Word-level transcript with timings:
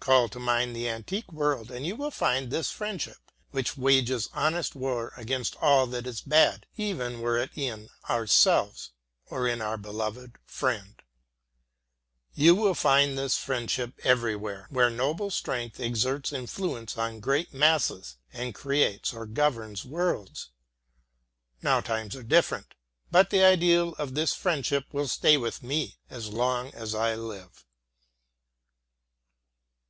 Call 0.00 0.30
to 0.30 0.38
mind 0.40 0.74
the 0.74 0.88
antique 0.88 1.30
world 1.30 1.70
and 1.70 1.84
you 1.84 1.94
will 1.94 2.10
find 2.10 2.50
this 2.50 2.70
friendship, 2.70 3.30
which 3.50 3.76
wages 3.76 4.30
honest 4.32 4.74
war 4.74 5.12
against 5.18 5.54
all 5.60 5.86
that 5.88 6.06
is 6.06 6.22
bad, 6.22 6.64
even 6.78 7.20
were 7.20 7.36
it 7.36 7.50
in 7.54 7.90
ourselves 8.08 8.92
or 9.26 9.46
in 9.46 9.58
the 9.58 9.76
beloved 9.76 10.38
friend 10.46 11.02
you 12.32 12.54
will 12.54 12.72
find 12.72 13.18
this 13.18 13.36
friendship 13.36 13.92
everywhere, 14.02 14.66
where 14.70 14.88
noble 14.88 15.30
strength 15.30 15.78
exerts 15.78 16.32
influence 16.32 16.96
on 16.96 17.20
great 17.20 17.52
masses, 17.52 18.16
and 18.32 18.54
creates 18.54 19.12
or 19.12 19.26
governs 19.26 19.84
worlds. 19.84 20.48
Now 21.60 21.82
times 21.82 22.16
are 22.16 22.22
different; 22.22 22.72
but 23.10 23.28
the 23.28 23.44
ideal 23.44 23.92
of 23.96 24.14
this 24.14 24.32
friendship 24.32 24.86
will 24.90 25.06
stay 25.08 25.36
with 25.36 25.62
me 25.62 25.98
as 26.08 26.30
long 26.30 26.72
as 26.72 26.94
I 26.94 27.14
live. 27.14 27.66